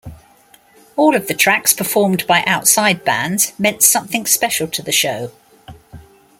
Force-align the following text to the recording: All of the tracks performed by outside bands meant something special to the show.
All 0.95 1.15
of 1.15 1.27
the 1.27 1.35
tracks 1.35 1.73
performed 1.73 2.25
by 2.25 2.43
outside 2.47 3.05
bands 3.05 3.53
meant 3.59 3.83
something 3.83 4.25
special 4.25 4.67
to 4.69 4.81
the 4.81 4.91
show. 4.91 5.31